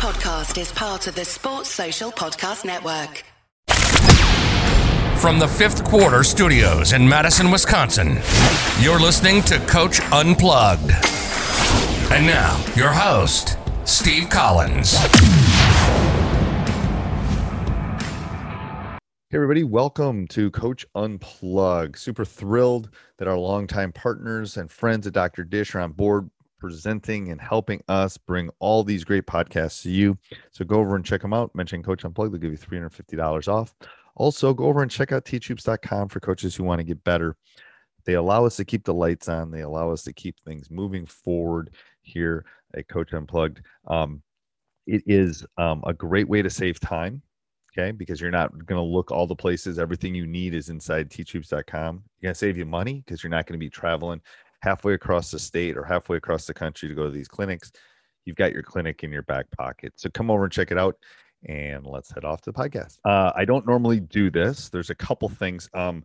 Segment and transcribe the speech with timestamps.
[0.00, 3.22] podcast is part of the Sports Social Podcast Network.
[5.20, 8.18] From the fifth quarter studios in Madison, Wisconsin,
[8.80, 10.90] you're listening to Coach Unplugged.
[12.10, 14.96] And now, your host, Steve Collins.
[19.28, 21.98] Hey, everybody, welcome to Coach Unplug.
[21.98, 22.88] Super thrilled
[23.18, 25.44] that our longtime partners and friends at Dr.
[25.44, 26.30] Dish are on board
[26.60, 30.16] presenting and helping us bring all these great podcasts to you.
[30.52, 31.54] So go over and check them out.
[31.54, 33.74] Mention Coach Unplugged, they'll give you $350 off.
[34.14, 37.36] Also, go over and check out teachhoops.com for coaches who want to get better.
[38.04, 41.06] They allow us to keep the lights on, they allow us to keep things moving
[41.06, 43.62] forward here at Coach Unplugged.
[43.86, 44.22] Um,
[44.86, 47.22] it is um, a great way to save time
[47.72, 51.08] okay because you're not going to look all the places everything you need is inside
[51.08, 54.20] teachhoops.com you're going to save you money because you're not going to be traveling
[54.60, 57.72] halfway across the state or halfway across the country to go to these clinics,
[58.24, 59.92] you've got your clinic in your back pocket.
[59.96, 60.96] So come over and check it out
[61.46, 62.98] and let's head off to the podcast.
[63.04, 64.68] Uh, I don't normally do this.
[64.68, 65.68] There's a couple things.
[65.74, 66.04] Um,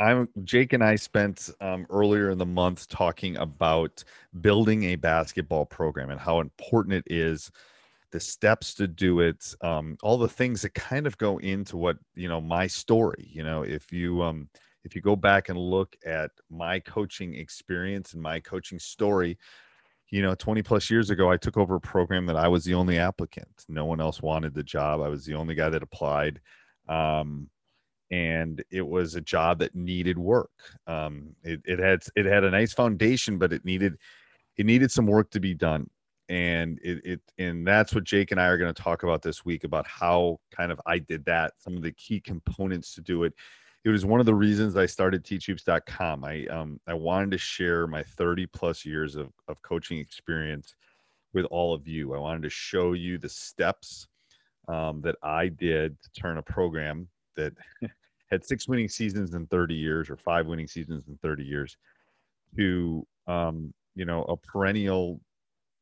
[0.00, 4.04] I'm Jake and I spent um, earlier in the month talking about
[4.40, 7.50] building a basketball program and how important it is,
[8.12, 11.96] the steps to do it, um, all the things that kind of go into what
[12.14, 13.28] you know my story.
[13.30, 14.48] You know, if you um,
[14.88, 19.36] if you go back and look at my coaching experience and my coaching story,
[20.08, 22.72] you know, 20 plus years ago, I took over a program that I was the
[22.72, 23.66] only applicant.
[23.68, 25.02] No one else wanted the job.
[25.02, 26.40] I was the only guy that applied.
[26.88, 27.50] Um,
[28.10, 30.50] and it was a job that needed work.
[30.86, 33.98] Um, it, it had it had a nice foundation, but it needed
[34.56, 35.90] it needed some work to be done.
[36.30, 39.44] And it, it and that's what Jake and I are going to talk about this
[39.44, 43.24] week about how kind of I did that, some of the key components to do
[43.24, 43.34] it
[43.88, 46.22] it was one of the reasons I started teachhoops.com.
[46.22, 50.74] I um I wanted to share my 30 plus years of, of coaching experience
[51.32, 52.14] with all of you.
[52.14, 54.06] I wanted to show you the steps
[54.68, 57.54] um, that I did to turn a program that
[58.30, 61.78] had six winning seasons in 30 years or five winning seasons in 30 years
[62.56, 65.18] to um, you know a perennial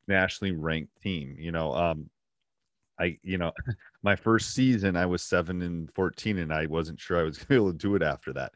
[0.07, 1.35] nationally ranked team.
[1.37, 2.09] You know, um,
[2.99, 3.53] I, you know,
[4.03, 7.49] my first season I was seven and 14 and I wasn't sure I was gonna
[7.49, 8.53] be able to do it after that.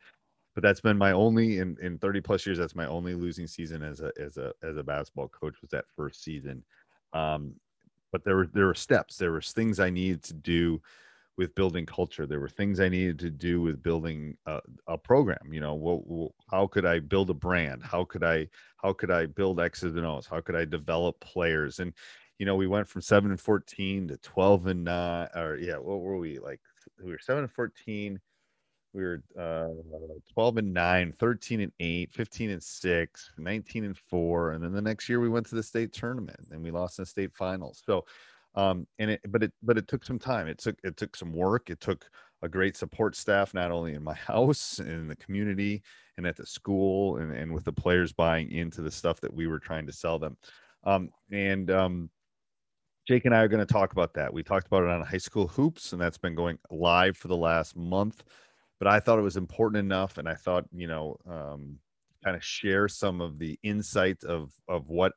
[0.55, 3.83] But that's been my only in, in 30 plus years, that's my only losing season
[3.83, 6.65] as a as a as a basketball coach was that first season.
[7.13, 7.55] Um,
[8.13, 10.81] but there were there were steps, there was things I needed to do
[11.41, 12.27] with building culture.
[12.27, 15.53] There were things I needed to do with building a, a program.
[15.53, 17.83] You know, what, what, how could I build a brand?
[17.83, 20.27] How could I how could I build X's and O's?
[20.27, 21.79] How could I develop players?
[21.79, 21.95] And
[22.41, 26.01] you know, we went from seven and 14 to 12 and nine, or yeah, what
[26.01, 26.59] were we like?
[27.05, 28.19] We were seven and 14.
[28.95, 29.69] We were uh,
[30.33, 34.53] 12 and 9, 13 and 8, 15 and 6, 19 and 4.
[34.53, 37.03] And then the next year we went to the state tournament and we lost in
[37.03, 37.83] the state finals.
[37.85, 38.07] So,
[38.55, 40.49] um, and it, but it, but it took some time.
[40.49, 41.69] It took, it took some work.
[41.69, 42.07] It took
[42.41, 45.83] a great support staff, not only in my house, in the community,
[46.17, 49.47] and at the school, and, and with the players buying into the stuff that we
[49.47, 50.39] were trying to sell them.
[50.85, 52.11] Um, and, um,
[53.11, 54.33] Jake and I are going to talk about that.
[54.33, 57.37] We talked about it on high school hoops, and that's been going live for the
[57.37, 58.23] last month.
[58.79, 61.81] But I thought it was important enough, and I thought, you know, um,
[62.23, 65.15] kind of share some of the insights of of what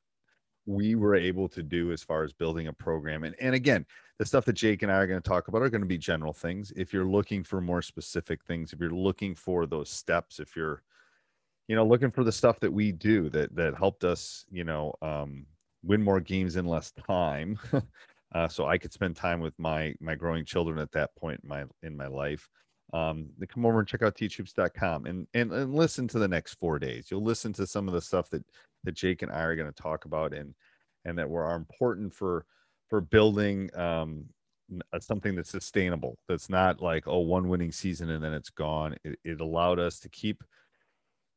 [0.65, 3.25] we were able to do as far as building a program.
[3.25, 3.85] And and again,
[4.17, 5.99] the stuff that Jake and I are going to talk about are going to be
[5.99, 6.73] general things.
[6.75, 10.81] If you're looking for more specific things, if you're looking for those steps, if you're
[11.67, 14.95] you know looking for the stuff that we do that that helped us you know
[15.03, 15.45] um,
[15.83, 17.59] win more games in less time.
[18.35, 21.49] uh, so I could spend time with my my growing children at that point in
[21.49, 22.47] my in my life.
[22.93, 26.79] Um, come over and check out teachhoops.com and, and and listen to the next four
[26.79, 27.07] days.
[27.09, 28.43] You'll listen to some of the stuff that
[28.83, 30.53] that Jake and I are going to talk about and
[31.05, 32.45] and that were are important for
[32.89, 34.25] for building um,
[34.99, 36.17] something that's sustainable.
[36.27, 38.95] That's not like oh one winning season and then it's gone.
[39.03, 40.43] It, it allowed us to keep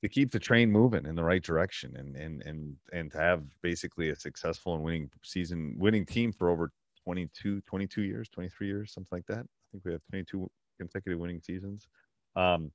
[0.03, 3.43] to keep the train moving in the right direction and and and and to have
[3.63, 6.71] basically a successful and winning season winning team for over
[7.05, 9.41] 22 22 years 23 years something like that.
[9.41, 11.89] I think we have 22 consecutive winning seasons.
[12.35, 12.71] Um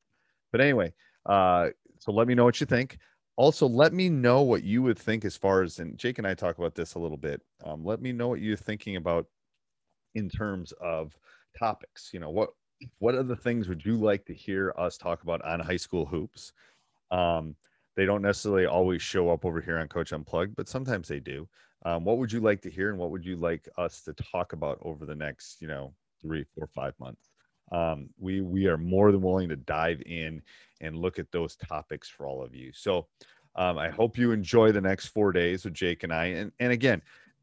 [0.51, 0.93] but anyway
[1.25, 1.69] uh
[1.99, 2.97] so let me know what you think.
[3.37, 6.33] Also let me know what you would think as far as and jake and i
[6.33, 7.41] talk about this a little bit.
[7.63, 9.27] Um, let me know what you're thinking about
[10.15, 11.15] in terms of
[11.57, 12.09] topics.
[12.13, 12.49] You know what
[12.99, 16.51] what other things would you like to hear us talk about on high school hoops
[17.11, 17.55] um,
[17.95, 21.47] they don't necessarily always show up over here on Coach Unplugged, but sometimes they do.
[21.83, 24.53] Um, what would you like to hear, and what would you like us to talk
[24.53, 27.29] about over the next, you know, three, four, five months?
[27.71, 30.41] Um, we we are more than willing to dive in
[30.81, 32.71] and look at those topics for all of you.
[32.73, 33.07] So
[33.55, 36.25] um, I hope you enjoy the next four days with Jake and I.
[36.25, 37.01] And and again,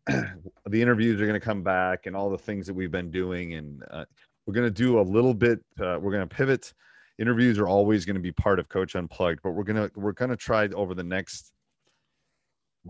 [0.66, 3.54] the interviews are going to come back and all the things that we've been doing
[3.54, 4.04] and uh,
[4.46, 6.72] we're going to do a little bit uh, we're going to pivot
[7.18, 10.12] interviews are always going to be part of coach unplugged but we're going to we're
[10.12, 11.52] to try over the next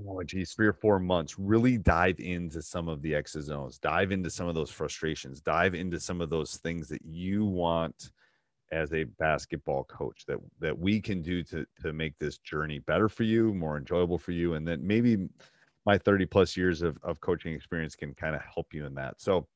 [0.06, 3.78] oh geez three or four months really dive into some of the x's and o's
[3.78, 8.12] dive into some of those frustrations dive into some of those things that you want
[8.70, 13.08] as a basketball coach that that we can do to to make this journey better
[13.08, 15.28] for you more enjoyable for you and then maybe
[15.88, 19.18] my 30 plus years of, of coaching experience can kind of help you in that.
[19.18, 19.46] So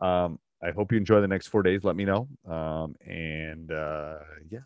[0.00, 1.84] um, i hope you enjoy the next four days.
[1.84, 2.28] Let me know.
[2.48, 4.18] Um, and uh,
[4.50, 4.60] yeah.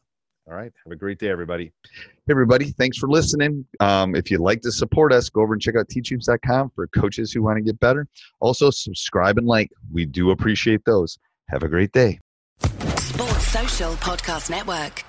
[0.48, 0.72] All right.
[0.84, 1.72] Have a great day everybody.
[1.94, 2.72] Hey everybody.
[2.72, 3.64] Thanks for listening.
[3.78, 7.32] Um, if you'd like to support us go over and check out teachhoops.com for coaches
[7.32, 8.08] who want to get better.
[8.40, 9.70] Also subscribe and like.
[9.92, 11.18] We do appreciate those.
[11.48, 12.18] Have a great day.
[12.96, 15.04] Sports Social Podcast Network.